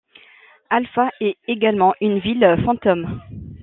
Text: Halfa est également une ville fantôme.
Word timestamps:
Halfa 0.71 1.11
est 1.19 1.37
également 1.47 1.93
une 2.01 2.17
ville 2.17 2.57
fantôme. 2.65 3.21